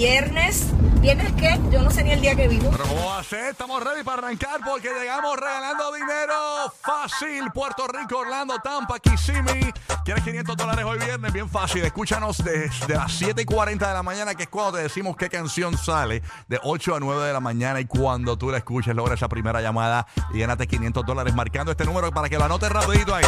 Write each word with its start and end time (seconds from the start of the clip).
viernes. 0.00 0.64
¿Viernes 1.02 1.30
qué? 1.34 1.60
Yo 1.70 1.82
no 1.82 1.90
sé 1.90 2.02
ni 2.02 2.12
el 2.12 2.22
día 2.22 2.34
que 2.34 2.48
vivo. 2.48 2.70
Pero 2.70 2.84
¿cómo 2.84 3.04
va 3.08 3.18
a 3.18 3.22
ser? 3.22 3.50
Estamos 3.50 3.84
ready 3.84 4.02
para 4.02 4.28
arrancar 4.28 4.58
porque 4.64 4.88
llegamos 4.98 5.36
regalando 5.36 5.92
dinero 5.92 6.72
fácil. 6.80 7.50
Puerto 7.52 7.86
Rico, 7.86 8.16
Orlando, 8.16 8.58
Tampa, 8.64 8.98
Kissimmee. 8.98 9.74
¿Quieres 10.02 10.24
500 10.24 10.56
dólares 10.56 10.86
hoy 10.86 10.98
viernes? 11.00 11.30
Bien 11.34 11.50
fácil. 11.50 11.84
Escúchanos 11.84 12.42
desde 12.42 12.94
las 12.94 13.12
7 13.12 13.42
y 13.42 13.44
40 13.44 13.88
de 13.88 13.92
la 13.92 14.02
mañana, 14.02 14.34
que 14.34 14.44
es 14.44 14.48
cuando 14.48 14.78
te 14.78 14.84
decimos 14.84 15.18
qué 15.18 15.28
canción 15.28 15.76
sale. 15.76 16.22
De 16.48 16.58
8 16.62 16.94
a 16.94 17.00
9 17.00 17.26
de 17.26 17.32
la 17.34 17.40
mañana. 17.40 17.78
Y 17.78 17.84
cuando 17.84 18.38
tú 18.38 18.50
la 18.50 18.56
escuches, 18.56 18.96
logra 18.96 19.16
esa 19.16 19.28
primera 19.28 19.60
llamada 19.60 20.06
y 20.32 20.38
gánate 20.38 20.66
500 20.66 21.04
dólares 21.04 21.34
marcando 21.34 21.72
este 21.72 21.84
número 21.84 22.10
para 22.10 22.30
que 22.30 22.38
lo 22.38 22.44
anotes 22.44 22.70
rapidito 22.70 23.14
ahí. 23.14 23.26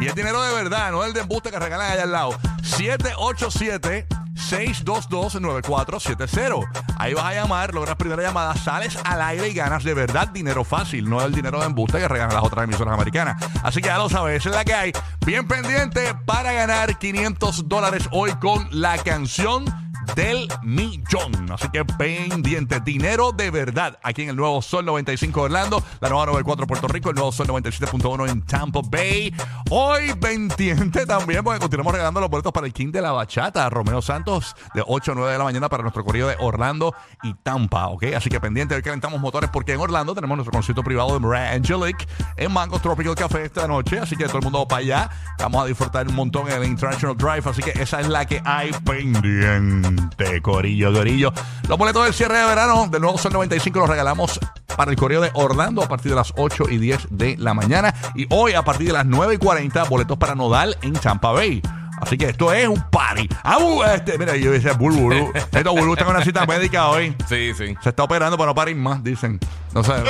Y 0.00 0.06
es 0.06 0.14
dinero 0.14 0.40
de 0.40 0.54
verdad, 0.54 0.92
no 0.92 1.02
es 1.02 1.08
el 1.08 1.12
de 1.12 1.20
embuste 1.20 1.50
que 1.50 1.58
regalan 1.58 1.92
allá 1.92 2.04
al 2.04 2.12
lado. 2.12 2.30
787 2.62 4.25
622-9470. 4.36 6.68
Ahí 6.98 7.14
vas 7.14 7.24
a 7.24 7.34
llamar, 7.34 7.74
logras 7.74 7.96
primera 7.96 8.22
llamada, 8.22 8.54
sales 8.54 8.96
al 9.04 9.20
aire 9.22 9.48
y 9.48 9.54
ganas 9.54 9.82
de 9.84 9.94
verdad 9.94 10.28
dinero 10.28 10.62
fácil, 10.64 11.08
no 11.08 11.22
el 11.22 11.32
dinero 11.32 11.60
de 11.60 11.66
embuste 11.66 11.98
que 11.98 12.08
regalan 12.08 12.34
las 12.34 12.44
otras 12.44 12.64
emisoras 12.64 12.94
americanas. 12.94 13.42
Así 13.62 13.80
que 13.80 13.86
ya 13.88 13.98
lo 13.98 14.08
sabes, 14.08 14.46
es 14.46 14.52
la 14.52 14.64
que 14.64 14.74
hay. 14.74 14.92
Bien 15.24 15.46
pendiente 15.46 16.14
para 16.24 16.52
ganar 16.52 16.98
500 16.98 17.68
dólares 17.68 18.08
hoy 18.12 18.32
con 18.34 18.66
la 18.70 18.98
canción 18.98 19.64
del 20.14 20.48
millón. 20.62 21.50
Así 21.50 21.68
que 21.70 21.84
pendiente, 21.84 22.80
dinero 22.80 23.32
de 23.32 23.50
verdad 23.50 23.98
aquí 24.02 24.22
en 24.22 24.30
el 24.30 24.36
nuevo 24.36 24.62
Sol 24.62 24.84
95 24.84 25.42
Orlando, 25.42 25.82
la 26.00 26.08
nueva 26.08 26.26
94 26.26 26.66
Puerto 26.66 26.88
Rico, 26.88 27.10
el 27.10 27.16
nuevo 27.16 27.32
Sol 27.32 27.46
97.1 27.46 28.30
en 28.30 28.42
Tampa 28.42 28.80
Bay. 28.84 29.34
Hoy 29.70 30.14
pendiente 30.20 31.06
también 31.06 31.42
porque 31.42 31.60
continuamos 31.60 31.92
regalando 31.92 32.20
los 32.20 32.30
boletos 32.30 32.52
para 32.52 32.66
el 32.66 32.72
King 32.72 32.92
de 32.92 33.00
la 33.00 33.12
Bachata, 33.12 33.68
Romeo 33.70 34.02
Santos, 34.02 34.54
de 34.74 34.82
8 34.86 35.12
a 35.12 35.14
9 35.14 35.32
de 35.32 35.38
la 35.38 35.44
mañana 35.44 35.68
para 35.68 35.82
nuestro 35.82 36.04
corrido 36.04 36.28
de 36.28 36.36
Orlando 36.38 36.94
y 37.22 37.34
Tampa, 37.34 37.88
¿ok? 37.88 38.04
Así 38.16 38.28
que 38.30 38.40
pendiente, 38.40 38.74
hoy 38.74 38.82
calentamos 38.82 39.20
motores 39.20 39.50
porque 39.50 39.72
en 39.72 39.80
Orlando 39.80 40.14
tenemos 40.14 40.36
nuestro 40.36 40.52
concierto 40.52 40.82
privado 40.82 41.14
de 41.14 41.20
Mariah 41.20 41.52
Angelic 41.52 42.06
en 42.36 42.52
Mango 42.52 42.78
Tropical 42.78 43.14
Café 43.14 43.44
esta 43.44 43.66
noche, 43.66 43.98
así 43.98 44.16
que 44.16 44.26
todo 44.26 44.38
el 44.38 44.44
mundo 44.44 44.60
va 44.60 44.68
para 44.68 44.80
allá. 44.80 45.10
Vamos 45.38 45.64
a 45.64 45.66
disfrutar 45.66 46.06
un 46.08 46.14
montón 46.14 46.48
en 46.48 46.62
el 46.62 46.64
International 46.64 47.16
Drive, 47.16 47.50
así 47.50 47.62
que 47.62 47.70
esa 47.80 48.00
es 48.00 48.08
la 48.08 48.24
que 48.24 48.40
hay 48.44 48.70
pendiente, 48.84 49.95
Corillo, 50.42 50.92
Corillo. 50.92 51.32
Los 51.68 51.78
boletos 51.78 52.04
del 52.04 52.14
cierre 52.14 52.38
de 52.38 52.44
verano 52.44 52.88
del 52.88 53.00
nuevo 53.00 53.18
Sol 53.18 53.32
95 53.32 53.78
los 53.80 53.88
regalamos 53.88 54.38
para 54.76 54.90
el 54.90 54.96
correo 54.96 55.20
de 55.20 55.30
Orlando 55.34 55.82
a 55.82 55.88
partir 55.88 56.10
de 56.12 56.16
las 56.16 56.32
8 56.36 56.64
y 56.70 56.78
10 56.78 57.08
de 57.10 57.36
la 57.38 57.54
mañana. 57.54 57.94
Y 58.14 58.26
hoy 58.30 58.52
a 58.52 58.62
partir 58.62 58.88
de 58.88 58.92
las 58.92 59.06
9 59.06 59.34
y 59.34 59.38
40, 59.38 59.84
boletos 59.84 60.18
para 60.18 60.34
Nodal 60.34 60.76
en 60.82 60.92
Tampa 60.94 61.32
Bay. 61.32 61.62
Así 62.00 62.16
que 62.18 62.26
esto 62.26 62.52
es 62.52 62.68
un 62.68 62.82
party. 62.90 63.28
Ah, 63.42 63.58
bu- 63.58 63.84
este, 63.94 64.18
mira, 64.18 64.36
yo 64.36 64.52
decía 64.52 64.74
Bulbulu. 64.74 65.32
Esto 65.52 65.70
Bulbulu 65.72 65.92
está 65.94 66.04
con 66.04 66.14
una 66.14 66.24
cita 66.24 66.44
médica 66.46 66.88
hoy. 66.88 67.14
Sí, 67.28 67.52
sí. 67.56 67.74
Se 67.82 67.88
está 67.88 68.02
operando 68.04 68.36
para 68.36 68.48
no 68.50 68.54
parir 68.54 68.76
más, 68.76 69.02
dicen. 69.02 69.40
No 69.72 69.82
sé. 69.82 69.92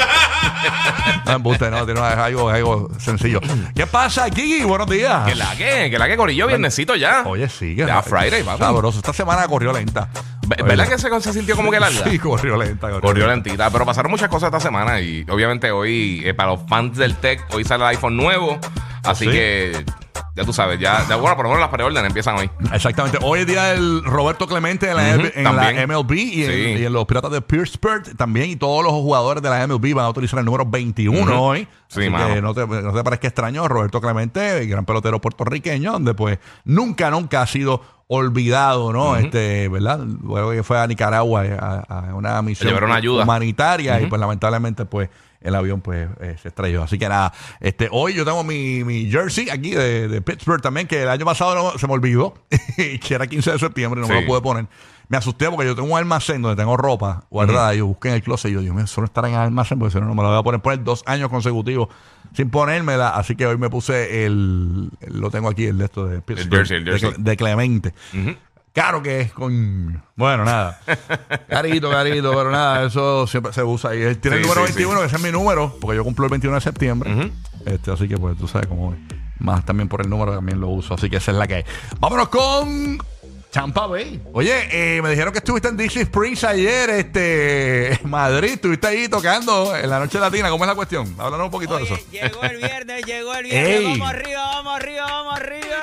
No, 1.27 1.33
embuste, 1.33 1.70
no, 1.70 1.84
tiene 1.84 2.01
algo, 2.01 2.48
algo 2.51 2.89
sencillo. 2.98 3.41
¿Qué 3.75 3.87
pasa, 3.87 4.31
Kiki? 4.31 4.62
Buenos 4.64 4.89
días. 4.89 5.25
Que 5.27 5.34
la 5.34 5.57
que, 5.57 5.89
que 5.91 5.98
la 5.98 6.07
que 6.07 6.17
corillo, 6.17 6.47
viernesito 6.47 6.95
ya. 6.95 7.23
Oye, 7.27 7.48
sí. 7.48 7.75
que- 7.75 7.84
Ya 7.87 8.01
Friday, 8.03 8.42
papi. 8.45 8.59
Sabroso. 8.59 8.98
Esta 8.98 9.13
semana 9.13 9.47
corrió 9.48 9.73
lenta. 9.73 10.08
Ve- 10.47 10.63
¿Verdad 10.63 10.89
que 10.89 10.98
se, 10.98 11.20
se 11.20 11.33
sintió 11.33 11.57
como 11.57 11.70
que 11.70 11.80
larga? 11.80 12.05
Sí, 12.11 12.18
corrió 12.18 12.57
lenta. 12.57 12.89
Corrió, 12.89 13.01
Corrió 13.01 13.27
lentita, 13.27 13.70
pero 13.70 13.85
pasaron 13.85 14.11
muchas 14.11 14.29
cosas 14.29 14.48
esta 14.48 14.61
semana 14.61 15.01
y 15.01 15.24
obviamente 15.29 15.70
hoy, 15.73 16.23
eh, 16.24 16.35
para 16.35 16.51
los 16.51 16.61
fans 16.68 16.97
del 16.97 17.17
tech, 17.17 17.45
hoy 17.53 17.64
sale 17.64 17.83
el 17.85 17.91
iPhone 17.91 18.17
nuevo, 18.17 18.58
así 19.05 19.24
Sí. 19.24 19.30
que 19.33 19.85
ya 20.36 20.45
tú 20.45 20.52
sabes, 20.52 20.79
ya, 20.79 21.05
ya, 21.08 21.17
bueno, 21.17 21.35
por 21.35 21.45
lo 21.47 21.51
menos 21.51 21.61
las 21.63 21.70
preórdenes 21.70 22.07
empiezan 22.08 22.36
hoy. 22.36 22.51
Exactamente. 22.73 23.19
Hoy 23.23 23.41
es 23.41 23.47
día 23.47 23.64
del 23.73 24.05
Roberto 24.05 24.47
Clemente 24.47 24.91
en 24.91 24.97
la, 24.97 25.17
Ujú, 25.17 25.27
en 25.35 25.45
también. 25.45 25.77
la 25.77 25.86
MLB 25.86 26.13
y, 26.13 26.45
en, 26.45 26.51
Sí. 26.51 26.83
y 26.83 26.85
en 26.85 26.92
los 26.92 27.07
Piratas 27.07 27.30
de 27.30 27.41
Pittsburgh 27.41 28.14
también. 28.17 28.51
Y 28.51 28.57
todos 28.57 28.85
los 28.85 28.92
jugadores 28.92 29.42
de 29.42 29.48
la 29.48 29.67
MLB 29.67 29.95
van 29.95 30.05
a 30.05 30.11
utilizar 30.11 30.39
el 30.39 30.45
número 30.45 30.67
21 30.67 31.23
Ujú. 31.23 31.33
hoy. 31.35 31.69
Sí, 31.89 32.01
Así 32.02 32.11
mano. 32.11 32.35
que 32.35 32.42
no 32.42 32.52
te, 32.55 32.67
no 32.67 32.92
te 32.92 33.02
parezca 33.02 33.29
extraño. 33.29 33.67
Roberto 33.67 34.01
Clemente, 34.01 34.58
el 34.58 34.69
gran 34.69 34.85
pelotero 34.85 35.20
puertorriqueño, 35.20 35.92
donde 35.92 36.13
pues 36.14 36.39
nunca, 36.64 37.11
nunca 37.11 37.41
ha 37.42 37.47
sido 37.47 37.80
olvidado, 38.08 38.92
¿no? 38.92 39.17
Este, 39.17 39.68
¿verdad? 39.68 39.98
Luego 40.23 40.53
que 40.53 40.63
fue 40.63 40.79
a 40.79 40.86
Nicaragua 40.86 41.45
eh, 41.47 41.57
a, 41.58 42.08
a 42.11 42.14
una 42.14 42.41
misión 42.42 42.68
llevaron 42.68 42.92
ayuda. 42.92 43.24
humanitaria 43.24 44.01
y 44.01 44.07
pues 44.07 44.20
lamentablemente 44.20 44.85
pues 44.85 45.08
el 45.41 45.55
avión 45.55 45.80
pues 45.80 46.08
eh, 46.20 46.36
se 46.41 46.48
estrelló. 46.48 46.83
Así 46.83 46.98
que 46.98 47.08
nada, 47.08 47.33
este, 47.61 47.89
hoy 47.91 48.14
yo 48.14 48.24
tengo 48.24 48.42
mi, 48.45 48.85
mi 48.85 49.11
jersey 49.11 49.48
aquí 49.51 49.70
de, 49.73 50.08
de 50.08 50.20
Pittsburgh 50.23 50.61
también, 50.63 50.86
que 50.86 51.02
el 51.02 51.08
año 51.08 51.24
pasado 51.24 51.55
no- 51.55 51.79
se 51.79 51.86
me 51.86 51.92
olvidó, 51.92 52.35
que 52.77 53.14
era 53.14 53.27
15 53.27 53.52
de 53.52 53.58
septiembre, 53.58 54.01
no 54.01 54.08
me 54.08 54.20
lo 54.23 54.27
pude 54.27 54.41
poner. 54.41 54.67
Me 55.08 55.17
asusté 55.17 55.48
porque 55.48 55.67
yo 55.67 55.77
tengo 55.77 55.92
un 55.92 55.97
almacén 55.97 56.42
donde 56.42 56.61
tengo 56.61 56.77
ropa 56.77 57.27
guardada. 57.30 57.73
y 57.74 57.79
Yo 57.79 57.86
busqué 57.86 58.08
en 58.08 58.14
el 58.14 58.23
closet 58.24 58.51
y 58.51 58.55
yo, 58.55 58.61
Dios 58.61 58.74
mío, 58.74 58.89
solo 58.89 59.05
estar 59.05 59.24
en 59.27 59.35
el 59.35 59.39
almacén 59.39 59.79
porque 59.79 59.92
si 59.92 60.01
no, 60.01 60.07
no 60.07 60.17
me 60.17 60.23
lo 60.23 60.30
voy 60.30 60.39
a 60.39 60.42
poner. 60.42 60.61
Poner 60.61 60.83
dos 60.83 61.05
años 61.07 61.29
consecutivos 61.30 61.91
sin 62.35 62.51
ponérmela. 62.51 63.11
Así 63.11 63.36
que 63.36 63.47
hoy 63.47 63.57
me 63.57 63.70
puse 63.70 64.27
el. 64.27 64.91
el- 65.01 65.20
lo 65.20 65.30
tengo 65.30 65.48
aquí, 65.48 65.67
el 65.67 65.79
de 65.79 65.85
esto 65.85 66.07
de 66.07 66.20
Pittsburgh. 66.23 66.51
jersey, 66.67 66.77
el 66.79 66.85
jersey. 66.86 67.13
De, 67.18 67.36
Clemente. 67.36 67.95
Claro 68.77 69.03
que 69.03 69.23
es 69.23 69.33
con. 69.33 70.03
Bueno, 70.17 70.45
nada. 70.45 70.79
Carito, 71.48 71.91
carito, 71.91 72.31
pero 72.35 72.51
nada, 72.51 72.85
eso 72.87 73.27
siempre 73.27 73.51
se 73.55 73.63
usa. 73.64 73.95
Y 73.97 74.03
él 74.03 74.19
tiene 74.19 74.37
el 74.37 74.42
Sí, 74.42 74.48
número 74.51 74.67
sí, 74.67 74.75
21, 74.75 75.01
que 75.01 75.07
ese 75.07 75.17
es 75.17 75.23
mi 75.23 75.33
número, 75.33 75.75
porque 75.81 75.97
yo 75.97 76.05
cumplo 76.05 76.27
el 76.27 76.31
21 76.33 76.57
de 76.57 76.61
septiembre. 76.61 77.33
Este, 77.65 77.91
así 77.91 78.07
que, 78.07 78.19
pues, 78.19 78.36
tú 78.36 78.47
sabes 78.47 78.67
cómo 78.67 78.92
es. 78.92 78.98
Más 79.39 79.65
también 79.65 79.89
por 79.89 80.03
el 80.03 80.11
número 80.11 80.35
también 80.35 80.61
lo 80.61 80.69
uso. 80.69 80.92
Así 80.92 81.09
que 81.09 81.17
esa 81.17 81.31
es 81.31 81.39
la 81.39 81.47
que 81.47 81.55
hay. 81.55 81.65
Vámonos 82.01 82.29
con. 82.29 82.98
Champa 83.51 83.86
Bay. 83.86 84.20
Oye, 84.35 84.53
eh, 84.70 85.01
me 85.01 85.09
dijeron 85.09 85.33
que 85.33 85.39
estuviste 85.39 85.69
en 85.69 85.79
Disney 85.79 86.03
Springs 86.05 86.45
ayer, 86.45 86.91
este, 86.91 87.95
en 87.95 88.11
Madrid. 88.11 88.51
Estuviste 88.51 88.89
ahí 88.89 89.09
tocando 89.09 89.75
en 89.75 89.89
la 89.89 89.98
noche 90.01 90.20
latina. 90.20 90.51
¿Cómo 90.51 90.65
es 90.65 90.69
la 90.69 90.75
cuestión? 90.75 91.15
Háblanos 91.19 91.47
un 91.47 91.51
poquito 91.51 91.79
de 91.79 91.85
Oye, 91.85 91.95
eso. 91.95 92.03
llegó 92.11 92.42
el 92.42 92.57
viernes, 92.59 93.07
llegó 93.07 93.35
el 93.35 93.45
viernes. 93.45 93.77
Ey. 93.79 93.85
Vamos 93.98 94.11
arriba, 94.11 94.42
vamos 94.45 94.77
arriba, 94.77 95.07
vamos 95.07 95.35
arriba. 95.36 95.77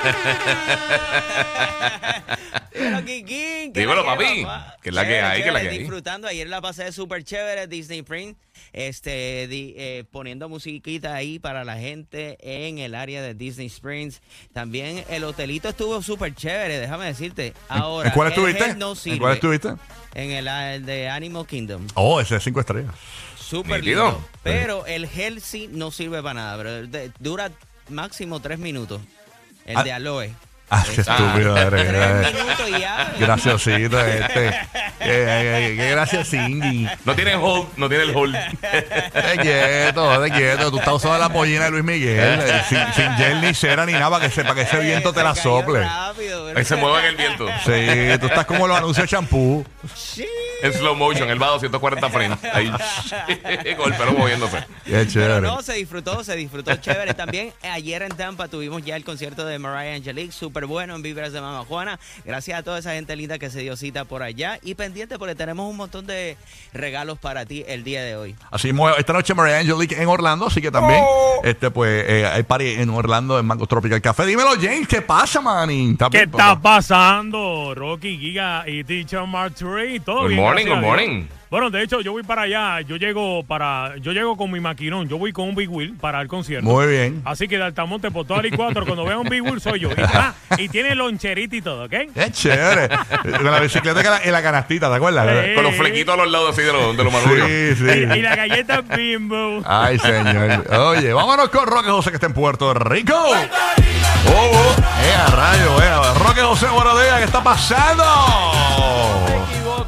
Dímelo, 2.74 3.04
Kikín, 3.04 3.72
¿qué 3.72 3.80
Dímelo, 3.80 4.04
la 4.04 4.16
que, 4.16 4.42
papi. 4.44 4.88
es 4.88 4.94
la 4.94 5.06
que 5.06 5.20
hay? 5.20 5.42
¿Qué 5.42 5.48
es 5.48 5.54
la 5.54 5.60
que 5.60 5.68
hay? 5.68 5.78
Disfrutando. 5.78 6.28
Ayer 6.28 6.48
la 6.48 6.60
pasé 6.60 6.92
súper 6.92 7.24
chévere, 7.24 7.66
Disney 7.66 8.02
Print. 8.02 8.38
Este, 8.72 9.46
di- 9.48 9.74
eh, 9.76 10.04
poniendo 10.10 10.48
musiquita 10.48 11.14
ahí 11.14 11.38
para 11.38 11.64
la 11.64 11.76
gente 11.76 12.38
en 12.40 12.78
el 12.78 12.94
área 12.94 13.20
de 13.22 13.34
Disney 13.34 13.66
Springs. 13.66 14.20
También 14.52 15.04
el 15.10 15.24
hotelito 15.24 15.68
estuvo 15.68 16.00
súper 16.02 16.34
chévere, 16.34 16.78
déjame 16.78 17.06
decirte. 17.06 17.52
Ahora, 17.68 18.08
¿En 18.08 18.14
cuál 18.14 18.28
estuviste? 18.28 18.74
no 18.76 18.94
¿En 19.04 19.18
cuál 19.18 19.34
estuviste? 19.34 19.70
En 20.14 20.30
el, 20.30 20.48
el 20.48 20.86
de 20.86 21.08
Animal 21.08 21.46
Kingdom. 21.46 21.86
Oh, 21.94 22.20
ese 22.20 22.36
es 22.36 22.44
cinco 22.44 22.60
estrellas. 22.60 22.94
Súper 23.38 23.84
lindo. 23.84 24.24
Pero 24.42 24.86
el 24.86 25.08
gel 25.08 25.40
sí 25.40 25.68
no 25.70 25.90
sirve 25.90 26.22
para 26.22 26.34
nada, 26.34 26.56
pero 26.56 26.86
de- 26.86 27.10
dura 27.18 27.50
máximo 27.88 28.40
tres 28.40 28.58
minutos. 28.60 29.00
El 29.70 29.76
Ah. 29.76 29.82
de 29.82 29.92
aloe. 29.92 30.34
Ah, 30.72 30.84
qué 30.94 31.00
estúpido. 31.00 31.54
Graciosito 33.18 34.00
este. 34.00 34.50
Qué, 34.98 35.06
qué, 35.06 35.74
qué 35.76 35.90
graciosín. 35.90 36.88
No 37.04 37.14
tiene 37.14 37.34
hold, 37.34 37.68
no 37.76 37.88
tiene 37.88 38.04
el 38.04 38.14
hold. 38.16 38.36
Te 38.60 39.38
quieto, 39.40 40.22
te 40.22 40.30
quieto. 40.30 40.70
Tú 40.70 40.78
estás 40.78 40.94
usando 40.94 41.18
la 41.18 41.28
pollina 41.28 41.64
de 41.64 41.70
Luis 41.72 41.84
Miguel. 41.84 42.40
eh, 42.40 42.62
sin, 42.68 42.78
sin 42.94 43.12
gel 43.16 43.40
ni 43.40 43.52
cera 43.54 43.84
ni 43.84 43.92
nada 43.94 44.10
para 44.10 44.24
que, 44.26 44.30
se, 44.32 44.42
para 44.42 44.54
que 44.54 44.60
ese 44.62 44.78
viento 44.78 45.12
te 45.12 45.22
la 45.22 45.34
sople. 45.34 45.80
rápido, 45.80 46.48
Ahí 46.54 46.64
se 46.64 46.76
mueve 46.76 47.00
en 47.00 47.04
el 47.06 47.16
viento. 47.16 47.46
Sí, 47.64 48.18
tú 48.20 48.26
estás 48.26 48.46
como 48.46 48.68
los 48.68 48.76
anuncios 48.76 49.04
de 49.04 49.08
champú. 49.08 49.64
Sí. 49.94 50.24
En 50.62 50.72
slow 50.72 50.94
motion, 50.94 51.28
él 51.30 51.40
va 51.42 51.46
a 51.48 51.50
240 51.50 52.08
frames. 52.10 52.38
Ahí, 52.52 52.70
con 53.76 53.92
el 53.92 53.98
pelo 53.98 54.12
moviéndose. 54.12 54.58
Qué 54.84 54.90
Pero 54.92 55.04
chévere. 55.10 55.40
no, 55.40 55.62
se 55.62 55.74
disfrutó, 55.74 56.22
se 56.24 56.36
disfrutó 56.36 56.74
chévere. 56.76 57.14
También 57.14 57.52
ayer 57.62 58.02
en 58.02 58.10
Tampa 58.16 58.48
tuvimos 58.48 58.82
ya 58.84 58.96
el 58.96 59.04
concierto 59.04 59.44
de 59.44 59.58
Mariah 59.58 59.96
Angelique, 59.96 60.32
súper 60.32 60.66
bueno 60.66 60.94
en 60.94 61.02
Vibras 61.02 61.32
de 61.32 61.40
Mama 61.40 61.64
Juana. 61.66 61.98
Gracias 62.24 62.58
a 62.58 62.62
toda 62.62 62.78
esa 62.78 62.92
gente 62.92 63.16
linda 63.16 63.38
que 63.38 63.50
se 63.50 63.60
dio 63.60 63.76
cita 63.76 64.04
por 64.04 64.22
allá. 64.22 64.58
Y 64.62 64.74
pendiente 64.74 65.18
porque 65.18 65.34
tenemos 65.34 65.68
un 65.68 65.76
montón 65.76 66.06
de 66.06 66.36
regalos 66.72 67.18
para 67.18 67.46
ti 67.46 67.64
el 67.66 67.84
día 67.84 68.02
de 68.02 68.16
hoy. 68.16 68.36
Así 68.50 68.72
esta 68.98 69.12
noche 69.12 69.34
Mariah 69.34 69.58
Angelique 69.58 70.00
en 70.00 70.08
Orlando, 70.08 70.46
así 70.46 70.60
que 70.60 70.70
también 70.70 71.00
Oh. 71.02 71.40
este 71.44 71.70
pues 71.70 72.04
eh, 72.08 72.26
hay 72.26 72.42
party 72.42 72.74
en 72.74 72.90
Orlando 72.90 73.38
en 73.38 73.46
Mango 73.46 73.66
Tropical 73.66 74.00
Café. 74.00 74.26
Dímelo, 74.26 74.50
James, 74.60 74.86
¿qué 74.86 75.00
pasa, 75.02 75.40
manín? 75.40 75.92
¿Estás 75.92 76.10
¿Qué 76.10 76.22
está 76.22 76.60
pasando? 76.60 77.72
Rocky, 77.74 78.18
Giga 78.18 78.64
y 78.68 78.84
Teacher 78.84 79.26
Martury. 79.26 80.00
Todo 80.00 80.22
Good 80.22 80.28
bien. 80.28 80.40
Morning, 80.50 80.66
good 80.66 80.82
morning. 80.82 81.24
Bueno, 81.50 81.68
de 81.68 81.82
hecho, 81.82 82.00
yo 82.00 82.12
voy 82.12 82.22
para 82.22 82.42
allá. 82.42 82.80
Yo 82.82 82.94
llego 82.96 83.42
para, 83.42 83.96
yo 83.96 84.12
llego 84.12 84.36
con 84.36 84.52
mi 84.52 84.60
maquinón. 84.60 85.08
Yo 85.08 85.18
voy 85.18 85.32
con 85.32 85.48
un 85.48 85.56
Big 85.56 85.68
Wheel 85.68 85.94
para 86.00 86.20
el 86.20 86.28
concierto. 86.28 86.64
Muy 86.64 86.86
bien. 86.86 87.22
Así 87.24 87.48
que 87.48 87.58
de 87.58 87.64
Altamonte 87.64 88.12
por 88.12 88.24
toda 88.24 88.40
la 88.40 88.48
I4, 88.50 88.84
cuando 88.86 89.04
vea 89.04 89.18
un 89.18 89.28
Big 89.28 89.42
Wheel 89.42 89.60
soy 89.60 89.80
yo. 89.80 89.90
Y, 89.90 89.94
ah, 90.00 90.32
y 90.58 90.68
tiene 90.68 90.94
loncherita 90.94 91.56
y 91.56 91.60
todo, 91.60 91.86
¿ok? 91.86 91.90
Qué 92.14 92.30
chévere. 92.30 92.88
Con 93.42 93.50
la 93.50 93.58
bicicleta 93.58 94.20
en 94.22 94.30
la 94.32 94.42
canastita, 94.42 94.88
¿te 94.88 94.94
acuerdas? 94.94 95.44
Sí. 95.44 95.54
Con 95.56 95.64
los 95.64 95.74
flequitos 95.74 96.14
a 96.14 96.18
los 96.18 96.30
lados 96.30 96.50
así 96.50 96.62
de 96.62 96.72
los, 96.72 96.96
de 96.96 97.02
los 97.02 97.12
maduros. 97.12 97.48
Sí, 97.48 97.52
Y, 97.52 97.74
sí. 97.74 97.84
y 98.18 98.22
la 98.22 98.36
galleta 98.36 98.80
bimbo. 98.82 99.60
Ay, 99.66 99.98
señor. 99.98 100.64
Oye, 100.72 101.12
vámonos 101.12 101.48
con 101.48 101.66
Roque 101.66 101.90
José 101.90 102.10
que 102.10 102.16
está 102.16 102.26
en 102.28 102.32
Puerto 102.34 102.72
Rico. 102.74 103.14
Oh, 103.16 103.32
oh. 104.32 104.76
Eh, 105.02 105.14
a 105.16 105.26
rayo, 105.26 105.82
eh. 105.82 106.18
Roque 106.24 106.42
José, 106.42 106.68
buenos 106.68 106.94
días. 107.02 107.18
¿Qué 107.18 107.24
está 107.24 107.42
pasando? 107.42 108.04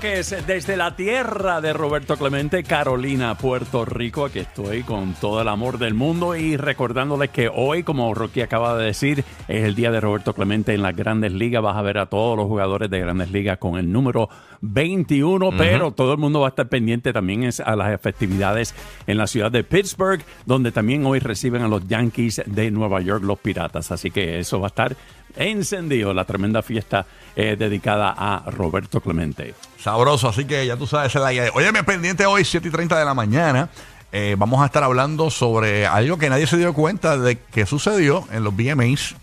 Desde 0.03 0.77
la 0.77 0.97
tierra 0.97 1.61
de 1.61 1.73
Roberto 1.73 2.17
Clemente, 2.17 2.65
Carolina, 2.65 3.37
Puerto 3.37 3.85
Rico. 3.85 4.25
Aquí 4.25 4.41
estoy 4.41 4.83
con 4.83 5.15
todo 5.15 5.41
el 5.41 5.47
amor 5.47 5.79
del 5.79 5.95
mundo 5.95 6.35
y 6.35 6.57
recordándoles 6.57 7.31
que 7.31 7.49
hoy, 7.49 7.85
como 7.85 8.13
Rocky 8.13 8.41
acaba 8.41 8.77
de 8.77 8.87
decir, 8.87 9.25
es 9.47 9.65
el 9.65 9.77
día 9.77 9.93
de 9.93 10.01
Roberto 10.01 10.35
Clemente 10.35 10.75
en 10.75 10.83
las 10.83 10.97
grandes 10.97 11.31
ligas. 11.31 11.63
Vas 11.63 11.77
a 11.77 11.83
ver 11.83 11.99
a 11.99 12.07
todos 12.07 12.37
los 12.37 12.47
jugadores 12.47 12.91
de 12.91 12.99
grandes 12.99 13.31
ligas 13.31 13.59
con 13.59 13.79
el 13.79 13.93
número 13.93 14.29
21, 14.63 15.51
pero 15.57 15.93
todo 15.93 16.15
el 16.15 16.19
mundo 16.19 16.41
va 16.41 16.49
a 16.49 16.51
estar 16.51 16.69
pendiente 16.69 17.13
también 17.13 17.49
a 17.65 17.77
las 17.77 18.01
festividades 18.01 18.75
en 19.07 19.19
la 19.19 19.29
ciudad 19.29 19.53
de 19.53 19.63
Pittsburgh, 19.63 20.25
donde 20.47 20.73
también 20.73 21.07
hoy 21.07 21.21
reciben 21.21 21.63
a 21.63 21.69
los 21.69 21.87
Yankees 21.87 22.43
de 22.47 22.73
Nueva 22.73 23.01
York, 23.03 23.23
los 23.23 23.39
Piratas. 23.39 23.93
Así 23.93 24.11
que 24.11 24.41
eso 24.41 24.59
va 24.59 24.67
a 24.67 24.69
estar 24.69 24.97
encendido, 25.37 26.13
la 26.15 26.25
tremenda 26.25 26.63
fiesta 26.63 27.07
eh, 27.37 27.57
dedicada 27.59 28.15
a 28.17 28.51
Roberto 28.51 29.01
Clemente. 29.01 29.55
Sabroso, 29.79 30.29
así 30.29 30.45
que 30.45 30.67
ya 30.67 30.77
tú 30.77 30.87
sabes, 30.87 31.15
la 31.15 31.33
idea. 31.33 31.51
Oye, 31.55 31.73
me 31.73 31.83
pendiente 31.85 32.27
hoy, 32.27 32.45
7 32.45 32.69
y 32.69 32.71
30 32.71 32.99
de 32.99 33.05
la 33.05 33.15
mañana. 33.15 33.69
eh, 34.15 34.35
vamos 34.39 34.61
a 34.63 34.67
estar 34.67 34.83
hablando 34.85 35.31
sobre 35.31 35.87
algo 35.87 36.19
que 36.19 36.29
nadie 36.29 36.47
se 36.47 36.59
dio 36.59 36.75
cuenta 36.75 37.17
de 37.17 37.39
que 37.39 37.65
sucedió 37.65 38.27
en 38.31 38.45
los 38.45 38.55
VMAs. 38.55 39.15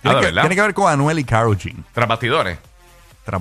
Tiene, 0.00 0.16
Ah, 0.18 0.20
tiene 0.40 0.54
que 0.54 0.62
ver 0.62 0.72
con 0.74 0.90
Anuel 0.90 1.18
y 1.18 1.24
Karol 1.24 1.58
G. 1.58 1.74
Tras 1.92 2.08
bastidores. 2.08 2.58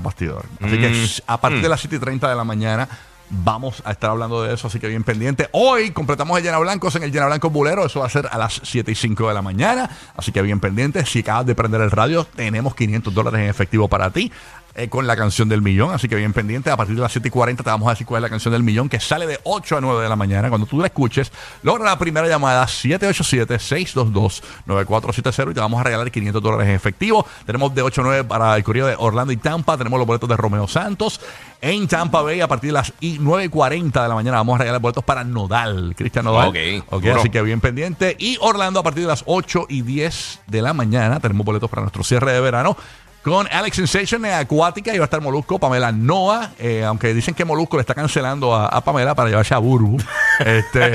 tras. 0.01 0.43
Así 0.61 0.77
Mm. 0.77 0.81
que 0.81 1.07
a 1.27 1.39
partir 1.39 1.59
Mm. 1.59 1.63
de 1.63 1.69
las 1.69 1.79
7 1.79 1.95
y 1.95 1.99
30 1.99 2.29
de 2.29 2.35
la 2.35 2.43
mañana 2.43 2.87
vamos 3.31 3.81
a 3.85 3.91
estar 3.91 4.09
hablando 4.09 4.43
de 4.43 4.53
eso, 4.53 4.67
así 4.67 4.79
que 4.79 4.87
bien 4.87 5.03
pendiente. 5.03 5.49
Hoy 5.53 5.91
completamos 5.91 6.37
el 6.37 6.43
Llena 6.43 6.59
Blancos 6.59 6.95
en 6.95 7.03
el 7.03 7.11
Llena 7.11 7.27
Blancos 7.27 7.51
Bulero, 7.51 7.85
eso 7.85 8.01
va 8.01 8.05
a 8.05 8.09
ser 8.09 8.27
a 8.29 8.37
las 8.37 8.61
7 8.63 8.91
y 8.91 8.95
5 8.95 9.27
de 9.27 9.33
la 9.33 9.41
mañana, 9.41 9.89
así 10.15 10.31
que 10.31 10.41
bien 10.41 10.59
pendiente. 10.59 11.05
Si 11.05 11.19
acabas 11.19 11.45
de 11.45 11.55
prender 11.55 11.81
el 11.81 11.91
radio, 11.91 12.25
tenemos 12.25 12.75
500 12.75 13.13
dólares 13.13 13.39
en 13.41 13.49
efectivo 13.49 13.87
para 13.87 14.11
ti. 14.11 14.31
Eh, 14.75 14.89
con 14.89 15.07
la 15.07 15.15
canción 15.15 15.50
del 15.50 15.62
millón, 15.62 15.94
así 15.94 16.07
que 16.07 16.15
bien 16.15 16.33
pendiente. 16.33 16.69
A 16.69 16.77
partir 16.77 16.95
de 16.95 17.01
las 17.01 17.12
7 17.12 17.27
y 17.27 17.31
40 17.31 17.63
te 17.63 17.69
vamos 17.69 17.88
a 17.88 17.91
decir 17.91 18.06
cuál 18.07 18.19
es 18.19 18.23
la 18.23 18.29
canción 18.29 18.53
del 18.53 18.63
millón 18.63 18.89
que 18.89 19.00
sale 19.00 19.27
de 19.27 19.39
8 19.44 19.77
a 19.77 19.81
9 19.81 20.03
de 20.03 20.09
la 20.09 20.15
mañana. 20.15 20.50
Cuando 20.50 20.68
tú 20.68 20.79
la 20.79 20.88
escuches, 20.88 21.31
logra 21.63 21.85
la 21.85 21.97
primera 22.00 22.27
llamada 22.27 22.65
787-622-9470 22.65 25.51
y 25.51 25.53
te 25.53 25.59
vamos 25.59 25.79
a 25.79 25.83
regalar 25.83 26.12
500 26.12 26.41
dólares 26.41 26.68
en 26.68 26.75
efectivo. 26.75 27.25
Tenemos 27.45 27.73
de 27.73 27.81
8 27.81 28.01
a 28.01 28.03
9 28.03 28.23
para 28.25 28.56
el 28.56 28.63
corrido 28.63 28.88
de 28.88 28.95
Orlando 28.97 29.31
y 29.33 29.38
Tampa. 29.38 29.77
Tenemos 29.77 29.97
los 30.00 30.07
boletos 30.07 30.29
de 30.29 30.38
Romeo 30.38 30.68
Santos. 30.68 31.19
En 31.62 31.88
Tampa 31.88 32.21
Bay, 32.21 32.41
a 32.41 32.47
partir 32.47 32.69
de 32.69 32.74
las 32.74 32.94
y 33.00 33.17
9 33.19 33.45
y 33.45 33.50
40 33.50 34.01
de 34.01 34.09
la 34.09 34.15
mañana, 34.15 34.38
vamos 34.38 34.56
a 34.56 34.59
regalar 34.59 34.81
boletos 34.81 35.03
para 35.03 35.24
Nodal, 35.24 35.94
Cristian 35.95 36.25
Nodal. 36.25 36.50
Ok, 36.50 36.57
Ok, 36.89 37.03
duro. 37.03 37.19
así 37.19 37.29
que 37.29 37.41
bien 37.44 37.62
pendiente. 37.62 38.15
Y 38.17 38.38
Orlando, 38.41 38.79
a 38.79 38.83
partir 38.83 39.03
de 39.03 39.09
las 39.09 39.24
8 39.27 39.67
y 39.69 39.81
10 39.83 40.39
de 40.47 40.62
la 40.62 40.74
mañana, 40.74 41.19
tenemos 41.19 41.45
boletos 41.45 41.69
para 41.69 41.83
nuestro 41.83 42.03
cierre 42.03 42.33
de 42.33 42.41
verano. 42.41 42.75
Con 43.23 43.47
Alex 43.51 43.75
Sensation 43.75 44.25
en 44.25 44.33
Acuática 44.33 44.95
y 44.95 44.97
va 44.97 45.03
a 45.03 45.06
estar 45.06 45.21
Molusco, 45.21 45.59
Pamela 45.59 45.91
Noa, 45.91 46.51
eh, 46.57 46.83
aunque 46.83 47.13
dicen 47.13 47.35
que 47.35 47.45
Molusco 47.45 47.77
le 47.77 47.81
está 47.81 47.94
cancelando 47.94 48.56
a, 48.56 48.65
a 48.68 48.81
Pamela 48.81 49.13
para 49.13 49.29
llevarse 49.29 49.53
a 49.53 49.59
Burbu. 49.59 49.97
Este, 50.41 50.91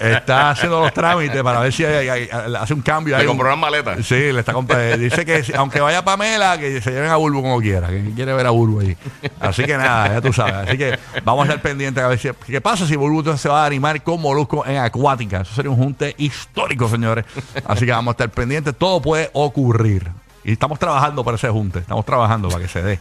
está 0.00 0.50
haciendo 0.50 0.80
los 0.80 0.92
trámites 0.92 1.40
para 1.44 1.60
ver 1.60 1.72
si 1.72 1.84
hay- 1.84 2.08
hay- 2.08 2.28
hay- 2.32 2.54
hace 2.58 2.74
un 2.74 2.82
cambio. 2.82 3.14
Le 3.16 3.22
ahí, 3.22 3.26
compró 3.28 3.46
un- 3.46 3.52
unas 3.52 3.60
maletas. 3.60 4.04
Sí, 4.06 4.32
le 4.32 4.40
está 4.40 4.52
eh, 4.70 4.96
Dice 4.98 5.24
que 5.24 5.44
si- 5.44 5.52
aunque 5.54 5.80
vaya 5.80 6.04
Pamela, 6.04 6.58
que 6.58 6.80
se 6.80 6.90
lleven 6.90 7.10
a 7.10 7.16
Burbu 7.16 7.42
como 7.42 7.60
quiera, 7.60 7.86
que 7.88 8.10
quiere 8.14 8.32
ver 8.32 8.46
a 8.46 8.50
Burbu 8.50 8.80
ahí. 8.80 8.96
Así 9.38 9.64
que 9.64 9.76
nada, 9.76 10.08
ya 10.14 10.20
tú 10.20 10.32
sabes. 10.32 10.68
Así 10.68 10.76
que 10.78 10.98
vamos 11.24 11.46
a 11.48 11.52
estar 11.52 11.62
pendientes 11.62 12.02
a 12.02 12.08
ver 12.08 12.18
si, 12.18 12.30
qué 12.46 12.60
pasa 12.60 12.86
si 12.86 12.96
Burbu 12.96 13.20
entonces 13.20 13.40
se 13.42 13.48
va 13.48 13.62
a 13.62 13.66
animar 13.66 14.02
con 14.02 14.20
Molusco 14.20 14.66
en 14.66 14.78
Acuática. 14.78 15.42
Eso 15.42 15.54
sería 15.54 15.70
un 15.70 15.76
junte 15.76 16.14
histórico, 16.18 16.88
señores. 16.88 17.24
Así 17.64 17.86
que 17.86 17.92
vamos 17.92 18.12
a 18.12 18.12
estar 18.12 18.30
pendientes. 18.30 18.74
Todo 18.76 19.00
puede 19.00 19.30
ocurrir. 19.34 20.10
Y 20.44 20.52
estamos 20.52 20.78
trabajando 20.78 21.22
para 21.24 21.36
ese 21.36 21.48
junte. 21.48 21.80
Estamos 21.80 22.04
trabajando 22.04 22.48
para 22.48 22.62
que 22.62 22.68
se 22.68 22.82
dé. 22.82 23.00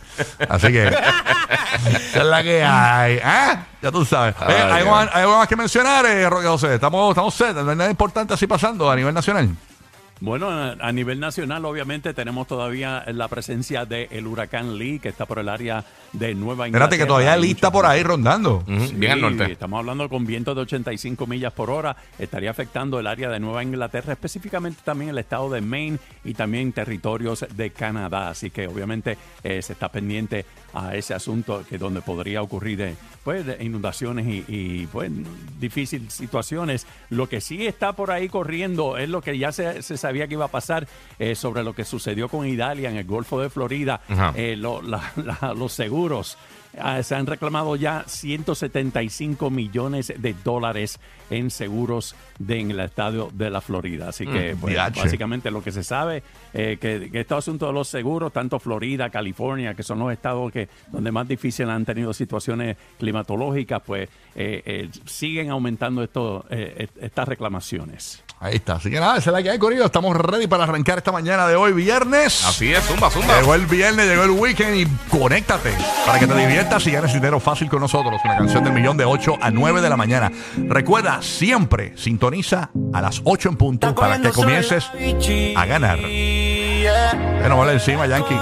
Así 0.49 0.67
que 0.67 0.87
esa 1.85 2.19
es 2.19 2.25
la 2.25 2.43
que 2.43 2.63
hay. 2.63 3.19
¿Ah? 3.23 3.63
Ya 3.81 3.91
tú 3.91 4.03
sabes. 4.03 4.35
¿hay, 4.39 4.55
algo 4.55 4.75
Dios. 4.75 4.87
más, 4.87 5.09
hay 5.13 5.21
algo 5.21 5.37
más 5.37 5.47
que 5.47 5.55
mencionar, 5.55 6.05
eh, 6.05 6.29
Roque 6.29 6.47
José? 6.47 6.75
Estamos, 6.75 7.09
estamos 7.09 7.33
set. 7.33 7.55
No 7.55 7.69
hay 7.69 7.77
nada 7.77 7.89
importante 7.89 8.33
así 8.33 8.45
pasando 8.47 8.89
a 8.91 8.95
nivel 8.95 9.13
nacional. 9.13 9.49
Bueno, 10.21 10.49
a 10.49 10.91
nivel 10.91 11.19
nacional, 11.19 11.63
obviamente, 11.63 12.13
tenemos 12.13 12.45
todavía 12.45 13.05
la 13.07 13.27
presencia 13.29 13.85
del 13.85 14.27
huracán 14.27 14.77
Lee, 14.77 14.99
que 14.99 15.07
está 15.09 15.25
por 15.25 15.39
el 15.39 15.47
área 15.47 15.85
de 16.11 16.35
Nueva 16.35 16.67
Inglaterra. 16.67 16.85
Espérate, 16.85 16.97
que 16.97 17.07
todavía 17.07 17.37
lista 17.37 17.67
muchos- 17.69 17.81
por 17.81 17.85
ahí 17.85 18.03
rondando. 18.03 18.55
Ujú, 18.67 18.87
Sí, 18.87 18.95
Bien 18.95 19.13
al 19.13 19.21
norte. 19.21 19.51
Estamos 19.53 19.79
hablando 19.79 20.09
con 20.09 20.25
vientos 20.25 20.55
de 20.55 20.61
85 20.63 21.25
millas 21.25 21.53
por 21.53 21.69
hora. 21.69 21.95
Estaría 22.17 22.51
afectando 22.51 22.99
el 22.99 23.07
área 23.07 23.29
de 23.29 23.39
Nueva 23.39 23.63
Inglaterra, 23.63 24.11
específicamente 24.11 24.81
también 24.83 25.11
el 25.11 25.17
estado 25.19 25.49
de 25.51 25.61
Maine 25.61 25.99
y 26.25 26.33
también 26.33 26.73
territorios 26.73 27.45
de 27.55 27.69
Canadá. 27.71 28.29
Así 28.29 28.49
que 28.49 28.67
obviamente 28.67 29.17
eh, 29.43 29.61
se 29.61 29.71
está 29.73 29.89
pendiente 29.89 30.45
a 30.73 30.95
ese 30.95 31.13
asunto 31.13 31.63
que 31.67 31.77
donde 31.77 32.01
podría 32.01 32.41
ocurrir 32.41 32.81
eh, 32.81 32.95
pues, 33.23 33.45
de 33.45 33.63
inundaciones 33.63 34.27
y, 34.27 34.43
y, 34.47 34.87
pues, 34.87 35.09
difíciles 35.59 36.13
situaciones. 36.13 36.85
Lo 37.09 37.27
que 37.29 37.41
sí 37.41 37.65
está 37.65 37.93
por 37.93 38.11
ahí 38.11 38.27
corriendo 38.29 38.97
es 38.97 39.09
lo 39.09 39.21
que 39.21 39.37
ya 39.37 39.51
se, 39.51 39.81
se 39.81 39.97
sabía 40.09 40.27
que 40.27 40.33
iba 40.33 40.45
a 40.45 40.49
pasar 40.49 40.87
eh, 41.19 41.35
sobre 41.35 41.63
lo 41.63 41.73
que 41.73 41.85
sucedió 41.85 42.27
con 42.29 42.47
Italia 42.47 42.89
en 42.89 42.97
el 42.97 43.05
Golfo 43.05 43.39
de 43.39 43.49
Florida. 43.49 44.01
Eh, 44.35 44.55
lo- 44.57 44.81
la- 44.81 45.11
la- 45.15 45.53
los 45.53 45.71
seguros. 45.73 46.37
Ah, 46.77 47.01
se 47.01 47.15
han 47.15 47.25
reclamado 47.25 47.75
ya 47.75 48.03
175 48.05 49.49
millones 49.49 50.13
de 50.15 50.35
dólares 50.43 50.99
en 51.31 51.49
seguros 51.49 52.15
de, 52.37 52.59
en 52.59 52.71
el 52.71 52.79
estadio 52.81 53.29
de 53.33 53.49
la 53.49 53.59
Florida. 53.59 54.09
Así 54.09 54.25
que, 54.25 54.53
Mm, 54.53 54.57
pues, 54.59 54.73
básicamente 55.01 55.49
lo 55.51 55.63
que 55.63 55.71
se 55.71 55.83
sabe, 55.83 56.21
eh, 56.53 56.77
que, 56.79 57.09
que 57.11 57.21
este 57.21 57.33
asunto 57.33 57.65
de 57.67 57.73
los 57.73 57.87
seguros, 57.87 58.31
tanto 58.31 58.59
Florida, 58.59 59.09
California, 59.09 59.73
que 59.73 59.81
son 59.83 59.97
los 59.99 60.11
estados 60.13 60.51
que 60.51 60.69
donde 60.91 61.11
más 61.11 61.27
difícil 61.27 61.69
han 61.71 61.85
tenido 61.85 62.13
situaciones 62.13 62.77
climatológicas, 62.99 63.81
pues 63.83 64.07
siguen 65.05 65.49
aumentando 65.49 66.03
esto, 66.03 66.45
est- 66.49 66.97
estas 67.01 67.27
reclamaciones. 67.27 68.23
Ahí 68.41 68.55
está. 68.55 68.73
Así 68.73 68.89
que 68.89 68.99
nada, 68.99 69.17
esa 69.17 69.31
es 69.31 69.33
la 69.33 69.43
que 69.43 69.49
hay, 69.49 69.59
Corillo. 69.59 69.85
Estamos 69.85 70.15
ready 70.15 70.47
para 70.47 70.63
arrancar 70.63 70.97
esta 70.97 71.11
mañana 71.11 71.45
de 71.47 71.55
hoy, 71.57 71.73
viernes. 71.73 72.45
Así 72.45 72.71
es, 72.73 72.81
zumba, 72.85 73.09
zumba. 73.09 73.37
Llegó 73.37 73.53
el 73.53 73.65
viernes, 73.65 74.07
llegó 74.07 74.23
el 74.23 74.31
weekend 74.31 74.77
y 74.77 74.87
conéctate 75.09 75.73
para 76.05 76.19
que 76.19 76.27
te 76.27 76.35
diviertas 76.35 76.87
y 76.87 76.91
ganes 76.91 77.13
dinero 77.13 77.39
fácil 77.41 77.67
con 77.67 77.81
nosotros. 77.81 78.21
Una 78.23 78.37
canción 78.37 78.63
del 78.63 78.71
millón 78.71 78.95
de 78.95 79.03
8 79.03 79.39
a 79.41 79.51
9 79.51 79.81
de 79.81 79.89
la 79.89 79.97
mañana. 79.97 80.31
Recuerda, 80.57 81.21
siempre 81.21 81.93
sintoniza 81.97 82.69
a 82.93 83.01
las 83.01 83.21
8 83.25 83.49
en 83.49 83.57
punto 83.57 83.93
para 83.93 84.21
que 84.21 84.29
comiences 84.29 84.89
a 85.55 85.65
ganar. 85.65 85.99
Bueno, 85.99 87.57
vale 87.57 87.73
encima, 87.73 88.07
Yankee. 88.07 88.35